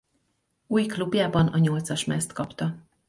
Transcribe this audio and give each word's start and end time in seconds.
Új 0.67 0.85
klubjában 0.85 1.47
a 1.47 1.57
nyolcas 1.57 2.05
mezt 2.05 2.33
kapta. 2.33 2.75